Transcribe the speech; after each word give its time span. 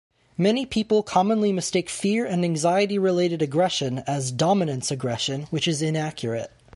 Many 0.35 0.65
people 0.65 1.03
commonly 1.03 1.51
mistake 1.51 1.87
fear 1.87 2.25
and 2.25 2.43
anxiety-related 2.43 3.43
aggression 3.43 3.99
as 4.07 4.31
"dominance 4.31 4.89
aggression," 4.89 5.43
which 5.51 5.67
is 5.67 5.83
inaccurate. 5.83 6.49